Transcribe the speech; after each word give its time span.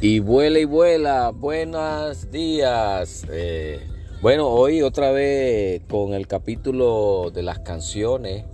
y 0.00 0.18
vuela 0.20 0.58
y 0.58 0.64
vuela, 0.64 1.30
buenos 1.30 2.30
días. 2.30 3.24
Eh, 3.30 3.80
bueno, 4.20 4.48
hoy 4.48 4.82
otra 4.82 5.10
vez 5.10 5.82
con 5.88 6.14
el 6.14 6.26
capítulo 6.26 7.30
de 7.32 7.42
las 7.42 7.60
canciones. 7.60 8.44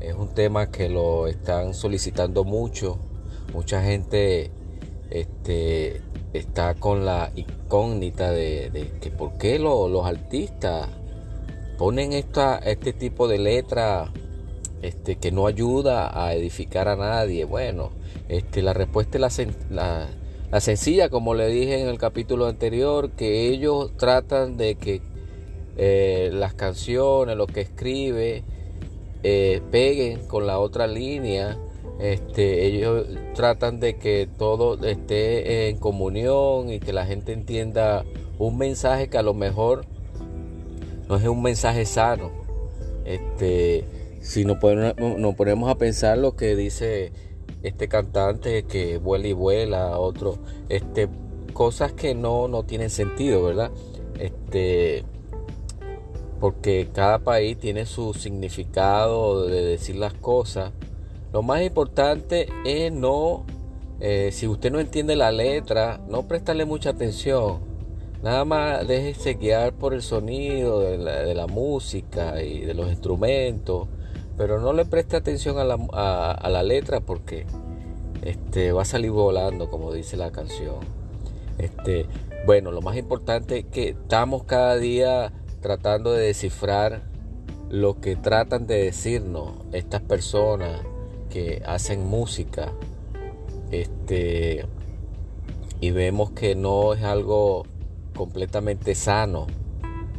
Es 0.00 0.14
un 0.14 0.28
tema 0.34 0.70
que 0.70 0.88
lo 0.88 1.26
están 1.26 1.74
solicitando 1.74 2.44
mucho. 2.44 2.98
Mucha 3.52 3.82
gente 3.82 4.50
este, 5.10 6.00
está 6.32 6.74
con 6.74 7.04
la 7.04 7.32
incógnita 7.34 8.30
de, 8.30 8.92
que 9.00 9.10
por 9.10 9.36
qué 9.38 9.58
lo- 9.58 9.88
los 9.88 10.06
artistas 10.06 10.88
ponen 11.78 12.12
esta, 12.12 12.58
este 12.58 12.92
tipo 12.92 13.28
de 13.28 13.38
letra 13.38 14.12
este, 14.82 15.16
que 15.16 15.32
no 15.32 15.46
ayuda 15.46 16.24
a 16.24 16.32
edificar 16.34 16.88
a 16.88 16.96
nadie. 16.96 17.44
Bueno, 17.44 17.90
este, 18.28 18.62
la 18.62 18.72
respuesta 18.74 19.18
es 19.26 19.38
la, 19.38 19.46
la- 19.70 20.08
la 20.50 20.60
sencilla, 20.60 21.10
como 21.10 21.34
le 21.34 21.48
dije 21.48 21.80
en 21.80 21.88
el 21.88 21.98
capítulo 21.98 22.46
anterior, 22.46 23.10
que 23.10 23.48
ellos 23.48 23.92
tratan 23.96 24.56
de 24.56 24.76
que 24.76 25.02
eh, 25.76 26.30
las 26.32 26.54
canciones, 26.54 27.36
lo 27.36 27.46
que 27.46 27.60
escribe, 27.60 28.44
eh, 29.22 29.60
peguen 29.70 30.26
con 30.26 30.46
la 30.46 30.58
otra 30.58 30.86
línea. 30.86 31.58
Este, 32.00 32.64
ellos 32.64 33.06
tratan 33.34 33.78
de 33.78 33.96
que 33.96 34.28
todo 34.38 34.82
esté 34.86 35.68
en 35.68 35.76
comunión 35.76 36.70
y 36.70 36.80
que 36.80 36.92
la 36.92 37.04
gente 37.04 37.32
entienda 37.32 38.04
un 38.38 38.56
mensaje 38.56 39.08
que 39.08 39.18
a 39.18 39.22
lo 39.22 39.34
mejor 39.34 39.84
no 41.08 41.16
es 41.16 41.24
un 41.26 41.42
mensaje 41.42 41.84
sano. 41.84 42.30
Este, 43.04 43.84
si 44.22 44.44
nos 44.46 44.58
ponemos, 44.58 44.96
nos 44.96 45.34
ponemos 45.34 45.70
a 45.70 45.74
pensar 45.74 46.16
lo 46.16 46.36
que 46.36 46.56
dice 46.56 47.12
este 47.62 47.88
cantante 47.88 48.64
que 48.64 48.98
vuela 48.98 49.26
y 49.28 49.32
vuela, 49.32 49.98
otro, 49.98 50.38
este, 50.68 51.08
cosas 51.52 51.92
que 51.92 52.14
no, 52.14 52.48
no 52.48 52.62
tienen 52.62 52.90
sentido, 52.90 53.42
¿verdad? 53.42 53.70
Este, 54.18 55.04
porque 56.40 56.88
cada 56.92 57.18
país 57.18 57.58
tiene 57.58 57.86
su 57.86 58.14
significado 58.14 59.46
de 59.46 59.64
decir 59.64 59.96
las 59.96 60.14
cosas. 60.14 60.72
Lo 61.32 61.42
más 61.42 61.62
importante 61.62 62.48
es 62.64 62.92
no, 62.92 63.44
eh, 64.00 64.30
si 64.32 64.46
usted 64.46 64.70
no 64.70 64.80
entiende 64.80 65.16
la 65.16 65.32
letra, 65.32 66.00
no 66.08 66.28
prestarle 66.28 66.64
mucha 66.64 66.90
atención. 66.90 67.66
Nada 68.22 68.44
más 68.44 68.86
déjese 68.86 69.34
guiar 69.34 69.72
por 69.74 69.94
el 69.94 70.02
sonido 70.02 70.80
de 70.80 70.98
la, 70.98 71.22
de 71.22 71.34
la 71.34 71.46
música 71.46 72.42
y 72.42 72.60
de 72.60 72.74
los 72.74 72.88
instrumentos, 72.88 73.88
pero 74.38 74.60
no 74.60 74.72
le 74.72 74.84
preste 74.86 75.16
atención 75.16 75.58
a 75.58 75.64
la, 75.64 75.76
a- 75.92 76.48
la 76.48 76.62
letra 76.62 77.00
porque 77.00 77.44
este, 78.22 78.72
va 78.72 78.82
a 78.82 78.86
salir 78.86 79.10
volando, 79.10 79.68
como 79.68 79.92
dice 79.92 80.16
la 80.16 80.30
canción. 80.30 80.76
Este, 81.58 82.06
bueno, 82.46 82.70
lo 82.70 82.80
más 82.80 82.96
importante 82.96 83.58
es 83.58 83.64
que 83.66 83.90
estamos 83.90 84.44
cada 84.44 84.76
día 84.76 85.32
tratando 85.60 86.12
de 86.12 86.26
descifrar 86.26 87.02
lo 87.68 88.00
que 88.00 88.16
tratan 88.16 88.66
de 88.66 88.84
decirnos 88.84 89.54
estas 89.72 90.00
personas 90.00 90.80
que 91.30 91.62
hacen 91.66 92.06
música. 92.06 92.72
Este, 93.70 94.64
y 95.80 95.90
vemos 95.90 96.30
que 96.30 96.54
no 96.54 96.94
es 96.94 97.02
algo 97.02 97.66
completamente 98.16 98.94
sano. 98.94 99.46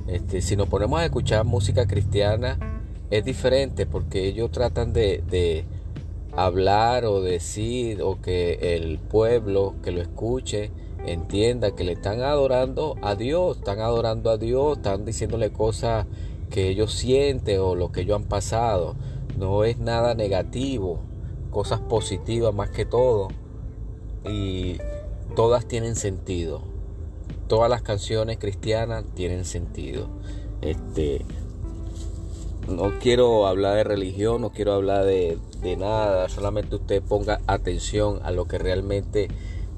Este, 0.08 0.42
si 0.42 0.56
nos 0.56 0.68
ponemos 0.68 1.00
a 1.00 1.06
escuchar 1.06 1.46
música 1.46 1.88
cristiana, 1.88 2.58
es 3.12 3.26
diferente 3.26 3.86
porque 3.86 4.28
ellos 4.28 4.52
tratan 4.52 4.94
de, 4.94 5.66
hablar 6.36 7.06
o 7.06 7.22
decir 7.22 8.04
o 8.04 8.22
que 8.22 8.76
el 8.76 9.00
pueblo 9.00 9.74
que 9.84 9.92
lo 9.92 10.00
escuche 10.00 10.72
entienda 11.06 11.76
que 11.76 11.84
le 11.84 11.94
están 11.94 12.22
adorando 12.22 12.96
a 13.02 13.16
Dios, 13.16 13.58
están 13.58 13.80
adorando 13.80 14.30
a 14.30 14.38
Dios, 14.38 14.78
están 14.78 15.06
diciéndole 15.06 15.52
cosas 15.52 16.06
que 16.52 16.70
ellos 16.70 16.94
sienten 16.94 17.60
o 17.60 17.76
lo 17.76 17.92
que 17.92 18.02
ellos 18.02 18.18
han 18.18 18.28
pasado. 18.28 18.96
No 19.38 19.64
es 19.64 19.80
nada 19.80 20.14
negativo, 20.14 21.00
cosas 21.50 21.80
positivas 21.80 22.54
más 22.54 22.70
que 22.70 22.86
todo. 22.86 23.30
Y 24.24 24.78
todas 25.36 25.66
tienen 25.66 25.96
sentido. 25.96 26.62
Todas 27.48 27.70
las 27.70 27.82
canciones 27.82 28.38
cristianas 28.38 29.04
tienen 29.16 29.46
sentido. 29.46 30.08
Este, 30.62 31.26
no 32.70 33.00
quiero 33.00 33.48
hablar 33.48 33.76
de 33.76 33.84
religión, 33.84 34.42
no 34.42 34.52
quiero 34.52 34.74
hablar 34.74 35.06
de, 35.06 35.38
nada, 35.78 36.30
solamente 36.30 36.76
usted 36.76 37.02
ponga 37.02 37.42
atención 37.48 38.20
a 38.24 38.32
lo 38.32 38.46
que 38.46 38.58
realmente 38.58 39.28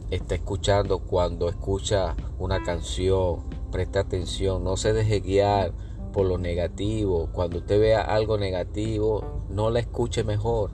está 0.09 0.35
escuchando 0.35 0.99
cuando 0.99 1.49
escucha 1.49 2.15
una 2.37 2.63
canción, 2.63 3.43
preste 3.71 3.99
atención, 3.99 4.63
no 4.63 4.77
se 4.77 4.93
deje 4.93 5.21
guiar 5.21 5.73
por 6.11 6.25
lo 6.25 6.37
negativo, 6.37 7.29
cuando 7.31 7.59
usted 7.59 7.79
vea 7.79 8.01
algo 8.01 8.37
negativo, 8.37 9.43
no 9.49 9.69
la 9.69 9.79
escuche 9.79 10.23
mejor, 10.23 10.71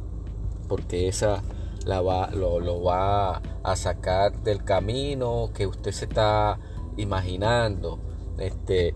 porque 0.67 1.07
esa 1.07 1.43
la 1.85 2.01
va, 2.01 2.31
lo, 2.31 2.59
lo 2.59 2.81
va 2.83 3.41
a 3.63 3.75
sacar 3.75 4.41
del 4.43 4.63
camino 4.63 5.51
que 5.53 5.67
usted 5.67 5.91
se 5.91 6.05
está 6.05 6.59
imaginando. 6.97 7.99
Este, 8.39 8.93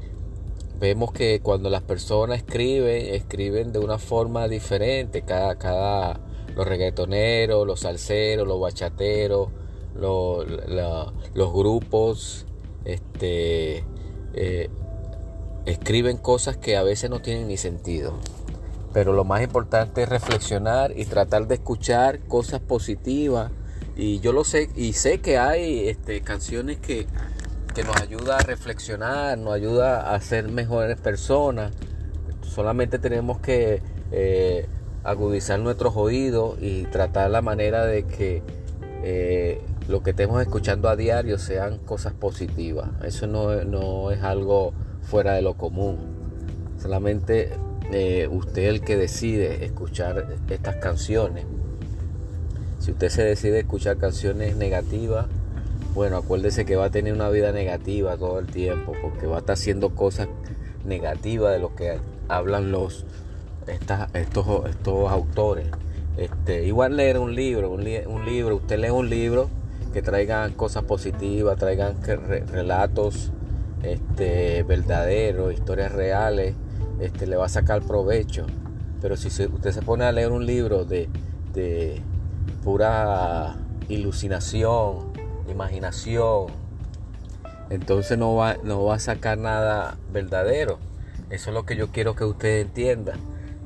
vemos 0.82 1.14
que 1.14 1.42
cuando 1.42 1.70
las 1.70 1.84
personas 1.84 2.40
escriben, 2.40 3.14
escriben 3.14 3.72
de 3.72 3.78
una 3.78 4.00
forma 4.00 4.48
diferente. 4.48 5.22
Cada, 5.22 5.56
cada, 5.56 6.20
los 6.56 6.68
reggaetoneros, 6.68 7.68
los 7.68 7.82
salseros, 7.82 8.48
los 8.48 8.60
bachateros, 8.60 9.50
los, 9.96 10.46
los 11.36 11.54
grupos, 11.54 12.48
este, 12.84 13.86
eh, 14.34 14.70
escriben 15.68 16.18
cosas 16.18 16.58
que 16.58 16.76
a 16.76 16.84
veces 16.84 17.12
no 17.12 17.22
tienen 17.22 17.48
ni 17.48 17.58
sentido. 17.58 18.16
Pero 18.92 19.14
lo 19.14 19.24
más 19.24 19.44
importante 19.44 20.02
es 20.02 20.10
reflexionar 20.10 20.98
y 20.98 21.06
tratar 21.06 21.48
de 21.48 21.56
escuchar 21.56 22.22
cosas 22.22 22.60
positivas. 22.60 23.52
Y 23.96 24.20
yo 24.20 24.34
lo 24.34 24.44
sé, 24.44 24.72
y 24.76 24.94
sé 24.94 25.22
que 25.22 25.38
hay 25.38 25.90
este, 25.90 26.22
canciones 26.22 26.80
que, 26.80 27.06
que 27.74 27.84
nos 27.84 28.00
ayuda 28.02 28.38
a 28.38 28.44
reflexionar, 28.44 29.38
nos 29.38 29.54
ayuda 29.54 30.14
a 30.14 30.20
ser 30.22 30.50
mejores 30.50 31.00
personas. 31.00 31.72
Solamente 32.42 33.00
tenemos 33.00 33.40
que 33.40 33.82
eh, 34.12 34.68
agudizar 35.04 35.60
nuestros 35.60 35.96
oídos 35.96 36.58
y 36.62 36.84
tratar 36.84 37.32
la 37.32 37.42
manera 37.42 37.86
de 37.86 38.04
que 38.04 38.44
eh, 39.04 39.62
lo 39.88 40.04
que 40.04 40.12
estemos 40.12 40.42
escuchando 40.42 40.90
a 40.90 40.96
diario 40.96 41.38
sean 41.38 41.78
cosas 41.80 42.14
positivas. 42.14 42.90
Eso 43.04 43.28
no, 43.28 43.64
no 43.64 44.12
es 44.12 44.22
algo 44.22 44.74
fuera 45.02 45.34
de 45.34 45.42
lo 45.42 45.56
común. 45.56 45.98
Solamente 46.82 47.54
eh, 47.92 48.28
usted 48.30 48.64
el 48.64 48.82
que 48.82 48.98
decide 48.98 49.66
escuchar 49.66 50.36
estas 50.50 50.76
canciones. 50.78 51.46
Si 52.80 52.92
usted 52.92 53.10
se 53.10 53.24
decide 53.24 53.60
escuchar 53.60 53.98
canciones 53.98 54.56
negativas, 54.56 55.28
bueno, 55.94 56.18
acuérdese 56.18 56.66
que 56.66 56.76
va 56.76 56.86
a 56.86 56.90
tener 56.90 57.14
una 57.14 57.30
vida 57.30 57.52
negativa 57.52 58.18
todo 58.18 58.40
el 58.40 58.48
tiempo, 58.48 58.94
porque 59.02 59.28
va 59.28 59.38
a 59.38 59.40
estar 59.40 59.54
haciendo 59.54 59.90
cosas 59.96 60.28
negativas 60.86 61.54
de 61.54 61.60
lo 61.60 61.76
que 61.76 62.00
hablan 62.28 62.72
los 62.72 63.06
estos, 64.14 64.46
estos 64.66 65.12
autores. 65.12 65.68
Este, 66.18 66.66
igual 66.66 66.98
leer 66.98 67.18
un 67.20 67.36
libro, 67.36 67.72
un, 67.72 67.84
li- 67.84 68.04
un 68.06 68.26
libro, 68.26 68.58
usted 68.58 68.80
lee 68.80 68.90
un 68.90 69.10
libro 69.10 69.50
que 69.94 70.02
traigan 70.02 70.54
cosas 70.54 70.84
positivas, 70.84 71.58
traigan 71.58 71.96
relatos 72.04 73.32
este, 73.84 74.64
verdaderos, 74.64 75.54
historias 75.54 75.92
reales, 75.92 76.56
este, 77.00 77.28
le 77.28 77.36
va 77.36 77.46
a 77.46 77.50
sacar 77.50 77.82
provecho. 77.82 78.46
Pero 79.02 79.18
si 79.18 79.28
usted 79.28 79.72
se 79.72 79.82
pone 79.82 80.06
a 80.06 80.12
leer 80.12 80.32
un 80.32 80.46
libro 80.46 80.86
de, 80.86 81.10
de 81.54 82.02
pura 82.64 83.56
iluminación, 83.90 85.12
imaginación, 85.52 86.48
entonces 87.70 88.18
no 88.18 88.36
va, 88.36 88.58
no 88.64 88.84
va 88.84 88.96
a 88.96 89.00
sacar 89.00 89.38
nada 89.38 89.98
verdadero. 90.12 90.80
Eso 91.30 91.50
es 91.52 91.54
lo 91.54 91.66
que 91.66 91.76
yo 91.78 91.90
quiero 91.90 92.16
que 92.16 92.26
usted 92.26 92.62
entienda. 92.62 93.14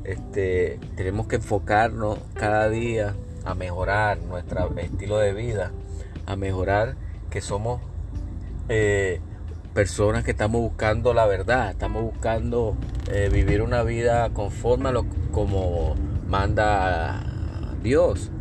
Este, 0.04 0.80
tenemos 0.96 1.28
que 1.28 1.38
enfocarnos 1.38 2.20
cada 2.36 2.70
día 2.70 3.16
a 3.44 3.56
mejorar 3.56 4.20
nuestro 4.20 4.78
estilo 4.78 5.18
de 5.18 5.34
vida, 5.34 5.72
a 6.28 6.36
mejorar 6.36 6.96
que 7.32 7.42
somos 7.42 7.82
eh, 8.70 9.20
personas 9.74 10.24
que 10.24 10.32
estamos 10.32 10.62
buscando 10.62 11.14
la 11.14 11.26
verdad, 11.26 11.72
estamos 11.72 12.04
buscando 12.04 12.76
eh, 13.12 13.30
vivir 13.32 13.62
una 13.62 13.84
vida 13.84 14.30
conforme 14.30 14.90
a 14.90 14.92
lo 14.92 15.06
como 15.32 15.96
manda 16.28 17.22
Dios, 17.82 18.32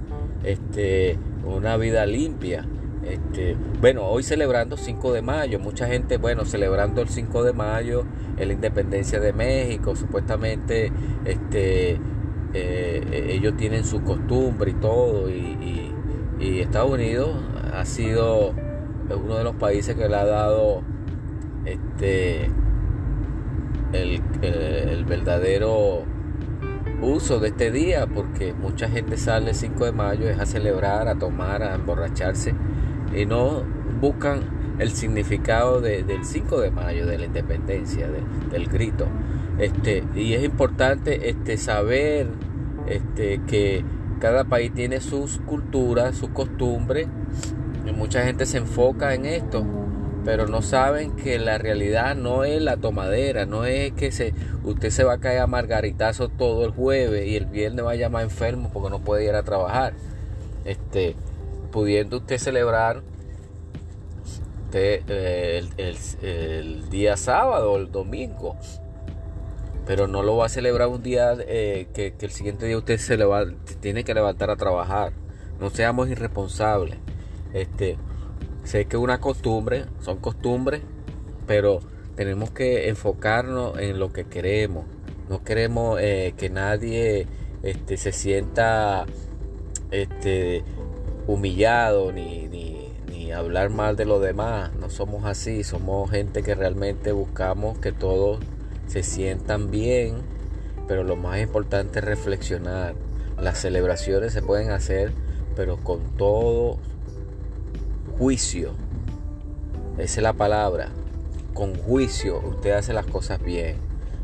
este, 0.44 1.18
una 1.44 1.76
vida 1.76 2.06
limpia. 2.06 2.66
Este, 3.06 3.56
bueno, 3.80 4.06
hoy 4.06 4.22
celebrando 4.22 4.76
5 4.76 5.12
de 5.12 5.20
mayo, 5.20 5.60
mucha 5.60 5.86
gente, 5.86 6.16
bueno, 6.16 6.44
celebrando 6.44 7.02
el 7.02 7.08
5 7.08 7.44
de 7.44 7.52
mayo, 7.52 8.04
la 8.38 8.52
independencia 8.52 9.20
de 9.20 9.32
México, 9.32 9.94
supuestamente 9.94 10.90
este, 11.24 12.00
eh, 12.54 13.26
ellos 13.30 13.56
tienen 13.56 13.84
su 13.84 14.02
costumbre 14.02 14.70
y 14.70 14.74
todo, 14.74 15.30
y, 15.30 15.90
Estados 16.40 16.90
Unidos 16.90 17.30
ha 17.72 17.86
sido 17.86 18.52
uno 19.08 19.36
de 19.36 19.44
los 19.44 19.54
países 19.54 19.96
que 19.96 20.08
le 20.08 20.16
ha 20.16 20.26
dado 20.26 20.82
este, 21.64 22.50
el, 23.92 24.20
el 24.42 25.04
verdadero 25.06 26.02
uso 27.00 27.40
de 27.40 27.48
este 27.48 27.70
día, 27.70 28.06
porque 28.06 28.52
mucha 28.52 28.90
gente 28.90 29.16
sale 29.16 29.50
el 29.50 29.56
5 29.56 29.86
de 29.86 29.92
mayo 29.92 30.28
es 30.28 30.38
a 30.38 30.44
celebrar, 30.44 31.08
a 31.08 31.14
tomar, 31.14 31.62
a 31.62 31.74
emborracharse 31.74 32.54
y 33.14 33.26
no 33.26 33.62
buscan 34.00 34.42
el 34.78 34.90
significado 34.90 35.80
del 35.80 36.24
5 36.24 36.60
de 36.60 36.70
mayo, 36.70 37.06
de 37.06 37.18
la 37.18 37.26
independencia, 37.26 38.08
del 38.50 38.66
grito. 38.66 39.06
Este, 39.58 40.02
y 40.14 40.34
es 40.34 40.42
importante 40.44 41.30
este, 41.30 41.56
saber 41.56 42.26
este, 42.88 43.40
que 43.46 43.84
cada 44.18 44.44
país 44.44 44.72
tiene 44.74 45.00
sus 45.00 45.38
culturas, 45.38 46.16
sus 46.16 46.30
costumbres, 46.30 47.06
y 47.86 47.92
mucha 47.92 48.24
gente 48.24 48.46
se 48.46 48.58
enfoca 48.58 49.14
en 49.14 49.26
esto, 49.26 49.64
pero 50.24 50.48
no 50.48 50.62
saben 50.62 51.12
que 51.12 51.38
la 51.38 51.58
realidad 51.58 52.16
no 52.16 52.44
es 52.44 52.60
la 52.60 52.78
tomadera, 52.78 53.46
no 53.46 53.64
es 53.64 53.92
que 53.92 54.10
se, 54.10 54.34
usted 54.64 54.90
se 54.90 55.04
va 55.04 55.14
a 55.14 55.18
caer 55.18 55.40
a 55.40 55.46
margaritazo 55.46 56.28
todo 56.28 56.64
el 56.64 56.72
jueves 56.72 57.28
y 57.28 57.36
el 57.36 57.46
viernes 57.46 57.84
va 57.84 57.92
a 57.92 57.96
llamar 57.96 58.24
enfermo 58.24 58.70
porque 58.72 58.90
no 58.90 59.00
puede 59.00 59.24
ir 59.24 59.34
a 59.34 59.42
trabajar. 59.42 59.92
Este, 60.64 61.14
pudiendo 61.74 62.18
usted 62.18 62.38
celebrar 62.38 63.02
eh, 64.72 65.66
el, 65.76 66.88
día 66.88 67.16
sábado 67.16 67.72
o 67.72 67.76
el 67.78 67.90
domingo, 67.90 68.54
pero 69.84 70.06
no 70.06 70.22
lo 70.22 70.36
va 70.36 70.46
a 70.46 70.48
celebrar 70.48 70.86
un 70.86 71.02
día 71.02 71.34
eh, 71.40 71.88
que, 71.92 72.14
el 72.20 72.30
siguiente 72.30 72.66
día 72.66 72.78
usted 72.78 72.98
se 72.98 73.16
va, 73.16 73.46
tiene 73.80 74.04
que 74.04 74.14
levantar 74.14 74.50
a 74.50 74.56
trabajar. 74.56 75.14
No 75.58 75.68
seamos 75.70 76.08
irresponsables. 76.08 76.98
Este, 77.52 77.98
sé 78.62 78.84
que 78.84 78.96
es 78.96 79.02
una 79.02 79.18
costumbre, 79.18 79.86
son 80.00 80.18
costumbres, 80.18 80.80
pero 81.44 81.80
tenemos 82.14 82.52
que 82.52 82.88
enfocarnos 82.88 83.80
en 83.80 83.98
lo 83.98 84.12
que 84.12 84.26
queremos. 84.26 84.84
No 85.28 85.42
queremos 85.42 85.98
eh, 86.00 86.34
que 86.36 86.50
nadie 86.50 87.26
este, 87.64 87.96
se 87.96 88.12
sienta 88.12 89.06
este, 89.90 90.62
humillado 91.26 92.12
ni, 92.12 92.48
ni, 92.48 92.72
hablar 93.32 93.68
mal 93.68 93.96
de 93.96 94.04
los 94.04 94.22
demás. 94.22 94.72
No 94.74 94.90
somos 94.90 95.24
así, 95.24 95.64
somos 95.64 96.08
gente 96.10 96.44
que 96.44 96.54
realmente 96.54 97.10
buscamos 97.10 97.78
que 97.78 97.90
todos 97.90 98.38
se 98.86 99.02
sientan 99.02 99.72
bien, 99.72 100.18
pero 100.86 101.02
lo 101.02 101.16
más 101.16 101.40
importante 101.40 101.98
es 101.98 102.04
reflexionar. 102.04 102.94
Las 103.40 103.58
celebraciones 103.58 104.32
se 104.32 104.40
pueden 104.40 104.70
hacer, 104.70 105.10
pero 105.56 105.78
con 105.78 106.16
todo 106.16 106.78
juicio. 108.16 108.70
Esa 109.98 110.20
es 110.20 110.22
la 110.22 110.34
palabra. 110.34 110.90
Con 111.54 111.74
juicio 111.74 112.40
usted 112.40 112.70
hace 112.70 112.92
las 112.92 113.06
cosas 113.06 113.42
bien. 113.42 113.78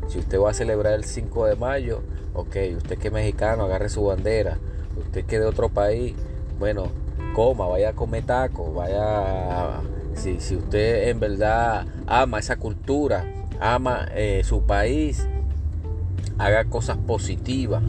Si 0.07 0.19
usted 0.19 0.39
va 0.39 0.51
a 0.51 0.53
celebrar 0.53 0.93
el 0.93 1.03
5 1.03 1.47
de 1.47 1.55
mayo, 1.55 2.01
ok, 2.33 2.55
usted 2.77 2.97
que 2.97 3.07
es 3.07 3.13
mexicano, 3.13 3.63
agarre 3.63 3.89
su 3.89 4.03
bandera. 4.03 4.57
Usted 4.97 5.25
que 5.25 5.39
de 5.39 5.45
otro 5.45 5.69
país, 5.69 6.15
bueno, 6.61 6.91
coma, 7.33 7.65
vaya 7.65 7.89
a 7.89 7.93
comer 7.93 8.23
taco, 8.23 8.71
vaya, 8.71 9.81
si, 10.13 10.39
si 10.39 10.55
usted 10.55 11.09
en 11.09 11.19
verdad 11.19 11.87
ama 12.05 12.37
esa 12.37 12.57
cultura, 12.57 13.25
ama 13.59 14.07
eh, 14.13 14.43
su 14.45 14.61
país, 14.67 15.27
haga 16.37 16.65
cosas 16.65 16.97
positivas. 16.97 17.81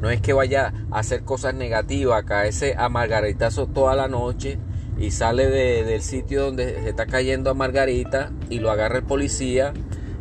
No 0.00 0.10
es 0.10 0.20
que 0.20 0.32
vaya 0.32 0.72
a 0.90 0.98
hacer 0.98 1.22
cosas 1.22 1.54
negativas, 1.54 2.24
caerse 2.24 2.74
a 2.76 2.88
margaritazo 2.88 3.68
toda 3.68 3.94
la 3.94 4.08
noche 4.08 4.58
y 4.98 5.12
sale 5.12 5.46
del 5.46 6.02
sitio 6.02 6.46
donde 6.46 6.74
se 6.74 6.88
está 6.88 7.06
cayendo 7.06 7.50
a 7.50 7.54
Margarita 7.54 8.32
y 8.50 8.58
lo 8.58 8.72
agarra 8.72 8.98
el 8.98 9.04
policía 9.04 9.74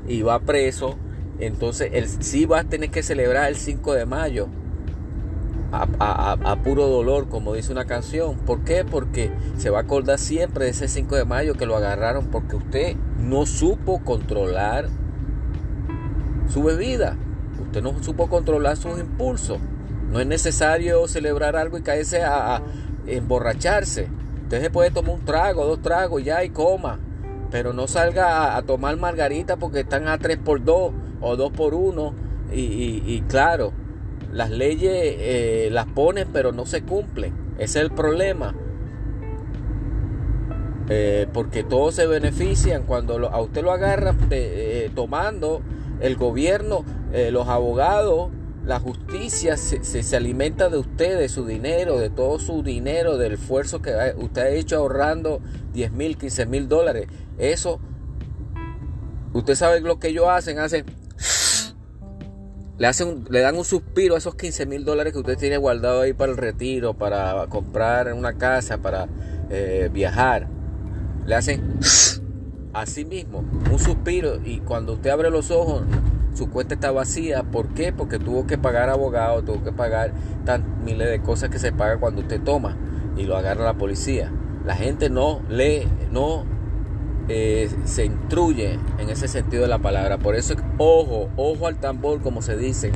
y 0.08 0.22
va 0.22 0.40
preso. 0.42 0.98
Entonces 1.40 1.90
él 1.94 2.08
sí 2.08 2.46
va 2.46 2.60
a 2.60 2.64
tener 2.64 2.92
que 2.92 3.02
celebrar 3.02 3.50
el 3.50 3.56
5 3.56 3.94
de 3.94 4.06
mayo 4.06 4.50
a, 5.72 6.58
puro 6.64 6.88
dolor, 6.88 7.28
como 7.28 7.54
dice 7.54 7.72
una 7.72 7.86
canción. 7.86 8.38
¿Por 8.38 8.64
qué? 8.64 8.86
Porque 8.86 9.32
se 9.58 9.70
va 9.70 9.80
a 9.80 9.82
acordar 9.82 10.20
siempre 10.20 10.66
de 10.66 10.72
ese 10.72 10.88
5 10.88 11.16
de 11.16 11.26
mayo 11.26 11.56
que 11.56 11.66
lo 11.66 11.76
agarraron 11.76 12.28
porque 12.28 12.56
usted 12.56 12.96
no 13.20 13.46
supo 13.46 14.04
controlar 14.04 14.88
su 16.50 16.64
bebida. 16.64 17.18
Usted 17.62 17.82
no 17.82 18.02
supo 18.02 18.30
controlar 18.30 18.78
sus 18.78 19.00
impulsos. 19.00 19.60
No 20.12 20.20
es 20.20 20.28
necesario 20.28 21.08
celebrar 21.08 21.56
algo 21.56 21.78
y 21.78 21.82
caerse 21.82 22.24
a, 22.24 22.62
emborracharse. 23.06 24.10
Usted 24.44 24.62
se 24.62 24.70
puede 24.70 24.92
tomar 24.92 25.16
un 25.16 25.26
trago, 25.26 25.66
dos 25.66 25.82
tragos 25.82 26.24
ya 26.24 26.44
y 26.44 26.50
coma. 26.50 27.00
Pero 27.52 27.74
no 27.74 27.88
salga 27.88 28.56
a, 28.56 28.62
tomar 28.64 28.96
margarita 28.98 29.58
porque 29.58 29.82
están 29.82 30.08
a 30.08 30.18
3 30.18 30.38
por 30.38 30.64
2 30.64 30.92
o 31.22 31.36
2 31.36 31.52
por 31.52 31.74
1. 31.74 32.14
y 32.54 33.22
claro, 33.28 33.74
las 34.38 34.52
leyes 34.52 34.92
eh, 34.94 35.70
las 35.72 35.88
ponen 35.88 36.28
pero 36.32 36.52
no 36.52 36.68
se 36.68 36.84
cumplen. 36.84 37.34
Ese 37.58 37.80
es 37.80 37.86
el 37.86 37.92
problema. 37.92 38.54
Eh, 40.90 41.28
porque 41.34 41.64
todos 41.64 41.96
se 41.96 42.06
benefician 42.06 42.84
cuando 42.84 43.28
a 43.30 43.42
usted 43.42 43.64
lo 43.64 43.72
agarra 43.72 44.16
eh, 44.30 44.92
tomando 44.96 45.62
el 46.00 46.16
gobierno, 46.16 46.86
los 47.32 47.48
abogados, 47.48 48.30
la 48.64 48.80
justicia 48.80 49.58
se, 49.58 49.84
se, 49.84 50.16
alimenta 50.16 50.70
de 50.70 50.78
usted, 50.78 51.18
de 51.18 51.30
su 51.30 51.46
dinero, 51.48 51.98
de 51.98 52.12
todo 52.12 52.38
su 52.38 52.62
dinero, 52.62 53.18
del 53.18 53.34
esfuerzo 53.34 53.82
que 53.82 53.92
usted 54.18 54.42
ha 54.42 54.50
hecho 54.50 54.78
ahorrando 54.78 55.42
10 55.74 55.92
mil, 55.94 56.16
15 56.16 56.46
mil 56.46 56.68
dólares. 56.68 57.08
Eso, 57.40 57.80
usted 59.34 59.56
sabe 59.56 59.82
lo 59.82 59.98
que 59.98 60.10
ellos 60.10 60.28
hacen, 60.30 60.60
hacen 60.60 60.86
le, 62.78 62.88
hacen, 62.88 63.26
le 63.30 63.42
dan 63.42 63.56
un 63.56 63.66
suspiro 63.66 64.16
a 64.16 64.18
esos 64.18 64.36
15 64.36 64.66
mil 64.66 64.86
dólares 64.86 65.14
que 65.14 65.20
usted 65.20 65.38
tiene 65.38 65.58
guardado 65.58 66.02
ahí 66.02 66.14
para 66.14 66.32
el 66.32 66.38
retiro, 66.38 66.94
para 66.94 67.48
comprar 67.48 68.14
una 68.14 68.34
casa, 68.34 68.78
para 68.78 69.08
eh, 69.50 69.90
viajar. 69.92 70.48
Le 71.26 71.36
hacen 71.36 71.80
así 72.74 73.06
mismo, 73.06 73.44
un 73.72 73.80
suspiro 73.80 74.40
y 74.44 74.60
cuando 74.60 74.94
usted 74.94 75.10
abre 75.10 75.30
los 75.30 75.50
ojos, 75.50 75.84
su 76.34 76.50
cuenta 76.52 76.76
está 76.76 76.92
vacía. 76.92 77.44
¿Por 77.44 77.74
qué? 77.74 77.92
Porque 77.92 78.20
tuvo 78.20 78.46
que 78.46 78.60
pagar 78.60 78.90
abogado, 78.90 79.44
tuvo 79.44 79.64
que 79.64 79.72
pagar 79.72 80.12
tan, 80.46 80.84
miles 80.84 81.10
de 81.10 81.22
cosas 81.22 81.50
que 81.50 81.58
se 81.58 81.72
paga 81.72 81.98
cuando 82.00 82.22
usted 82.22 82.42
toma 82.42 82.78
y 83.18 83.24
lo 83.24 83.36
agarra 83.36 83.66
la 83.66 83.74
policía. 83.74 84.32
La 84.66 84.76
gente 84.76 85.10
no 85.10 85.42
lee, 85.50 85.88
no 86.12 86.46
eh, 87.30 87.70
se 87.86 88.06
instruye 88.06 88.80
en 88.98 89.10
ese 89.10 89.28
sentido 89.28 89.64
de 89.64 89.70
la 89.70 89.80
palabra. 89.80 90.18
Por 90.18 90.36
eso, 90.36 90.56
ojo, 90.78 91.30
ojo 91.36 91.68
al 91.68 91.78
tambor, 91.78 92.22
como 92.22 92.42
se 92.42 92.58
dice. 92.58 92.92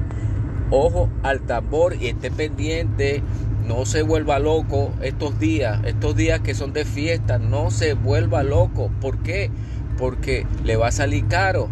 Ojo 0.69 1.09
al 1.23 1.41
tambor 1.41 1.95
y 1.95 2.07
esté 2.07 2.31
pendiente. 2.31 3.23
No 3.67 3.85
se 3.85 4.01
vuelva 4.01 4.39
loco 4.39 4.91
estos 5.01 5.39
días, 5.39 5.79
estos 5.85 6.15
días 6.15 6.41
que 6.41 6.53
son 6.53 6.73
de 6.73 6.85
fiesta. 6.85 7.37
No 7.37 7.71
se 7.71 7.93
vuelva 7.93 8.43
loco. 8.43 8.91
¿Por 9.01 9.19
qué? 9.19 9.51
Porque 9.97 10.45
le 10.63 10.75
va 10.77 10.87
a 10.87 10.91
salir 10.91 11.27
caro. 11.27 11.69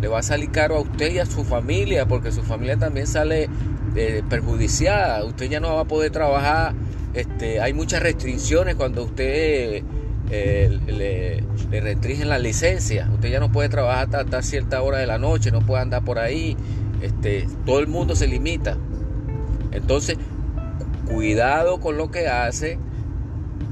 Le 0.00 0.08
va 0.08 0.20
a 0.20 0.22
salir 0.22 0.50
caro 0.50 0.76
a 0.76 0.80
usted 0.80 1.12
y 1.12 1.18
a 1.18 1.26
su 1.26 1.44
familia, 1.44 2.06
porque 2.06 2.32
su 2.32 2.42
familia 2.42 2.78
también 2.78 3.06
sale 3.06 3.48
eh, 3.94 4.22
perjudiciada. 4.28 5.24
Usted 5.24 5.50
ya 5.50 5.60
no 5.60 5.74
va 5.74 5.82
a 5.82 5.84
poder 5.84 6.10
trabajar 6.10 6.74
este, 7.14 7.60
hay 7.60 7.72
muchas 7.72 8.02
restricciones 8.02 8.76
cuando 8.76 9.02
usted 9.04 9.82
eh, 10.30 10.78
le, 10.86 11.80
restringen 11.80 12.28
la 12.28 12.38
licencia. 12.38 13.08
Usted 13.12 13.30
ya 13.30 13.40
no 13.40 13.50
puede 13.50 13.68
trabajar 13.68 14.08
hasta, 14.14 14.42
cierta 14.42 14.82
hora 14.82 14.98
de 14.98 15.06
la 15.06 15.18
noche, 15.18 15.50
no 15.50 15.60
puede 15.60 15.82
andar 15.82 16.04
por 16.04 16.18
ahí. 16.18 16.56
Este, 17.02 17.46
todo 17.66 17.80
el 17.80 17.86
mundo 17.86 18.14
se 18.14 18.26
limita. 18.26 18.76
Entonces, 19.72 20.18
cuidado 21.06 21.80
con 21.80 21.96
lo 21.96 22.10
que 22.10 22.28
hace. 22.28 22.78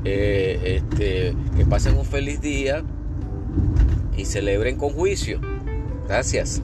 Eh, 0.04 0.80
este, 0.80 1.34
que 1.56 1.66
pasen 1.66 1.96
un 1.96 2.04
feliz 2.04 2.40
día 2.40 2.84
y 4.16 4.24
celebren 4.24 4.76
con 4.76 4.90
juicio. 4.90 5.40
Gracias. 6.06 6.62